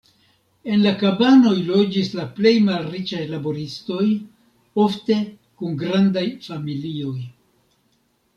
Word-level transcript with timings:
En 0.75 0.79
la 0.83 0.91
kabanoj 1.01 1.51
loĝis 1.67 2.09
la 2.19 2.25
plej 2.39 2.53
malriĉaj 2.69 3.19
laboristoj, 3.33 4.07
ofte 4.85 5.19
kun 5.61 5.77
grandaj 5.83 6.25
familioj. 6.49 7.17